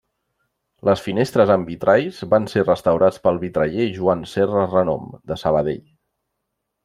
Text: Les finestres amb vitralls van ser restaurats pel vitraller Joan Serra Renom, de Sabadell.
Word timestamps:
Les 0.87 1.01
finestres 1.07 1.51
amb 1.55 1.67
vitralls 1.73 2.21
van 2.31 2.47
ser 2.53 2.63
restaurats 2.63 3.21
pel 3.27 3.37
vitraller 3.45 3.87
Joan 3.99 4.25
Serra 4.33 4.65
Renom, 4.73 5.05
de 5.33 5.39
Sabadell. 5.45 5.85